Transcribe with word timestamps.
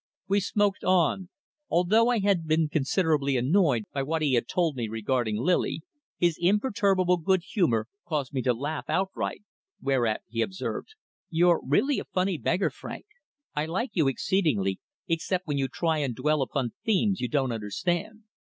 We 0.27 0.39
smoked 0.39 0.83
on. 0.83 1.29
Although 1.69 2.09
I 2.09 2.17
had 2.21 2.47
been 2.47 2.69
considerably 2.69 3.37
annoyed 3.37 3.83
by 3.93 4.01
what 4.01 4.23
he 4.23 4.33
had 4.33 4.47
told 4.47 4.75
me 4.75 4.87
regarding 4.87 5.37
Lily, 5.37 5.83
his 6.17 6.39
imperturbable 6.41 7.17
good 7.17 7.43
humour 7.43 7.87
caused 8.07 8.33
me 8.33 8.41
to 8.41 8.53
laugh 8.55 8.85
outright, 8.89 9.43
whereat 9.79 10.23
he 10.27 10.41
observed 10.41 10.95
"You're 11.29 11.61
really 11.63 11.99
a 11.99 12.05
very 12.05 12.09
funny 12.15 12.37
beggar, 12.39 12.71
Frank. 12.71 13.05
I 13.55 13.67
like 13.67 13.91
you 13.93 14.07
exceedingly, 14.07 14.79
except 15.07 15.45
when 15.45 15.59
you 15.59 15.67
try 15.67 15.99
and 15.99 16.15
dwell 16.15 16.41
upon 16.41 16.73
themes 16.83 17.21
you 17.21 17.27
don't 17.27 17.51
understand. 17.51 18.23